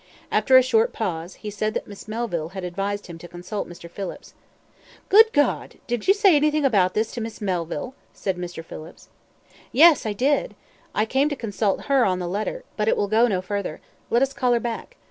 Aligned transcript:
After 0.31 0.57
a 0.57 0.63
short 0.63 0.93
pause, 0.93 1.35
he 1.35 1.51
said 1.51 1.75
that 1.75 1.85
Miss 1.85 2.07
Melville 2.07 2.49
had 2.57 2.63
advised 2.63 3.05
him 3.05 3.19
to 3.19 3.27
consult 3.27 3.69
Mr. 3.69 3.87
Phillips. 3.87 4.33
"Good 5.09 5.31
God! 5.31 5.75
did 5.85 6.07
you 6.07 6.13
say 6.15 6.35
anything 6.35 6.65
about 6.65 6.95
this 6.95 7.11
to 7.11 7.21
Miss 7.21 7.39
Melville?" 7.39 7.93
said 8.11 8.35
Mr. 8.35 8.65
Phillips. 8.65 9.09
"Yes, 9.71 10.07
I 10.07 10.13
did! 10.13 10.55
I 10.95 11.05
came 11.05 11.29
to 11.29 11.35
consult 11.35 11.81
her 11.85 12.03
on 12.03 12.17
the 12.17 12.27
letter, 12.27 12.63
but 12.77 12.87
it 12.87 12.97
will 12.97 13.07
go 13.07 13.27
no 13.27 13.43
further; 13.43 13.79
let 14.09 14.23
us 14.23 14.33
call 14.33 14.53
her 14.53 14.59
back. 14.59 14.97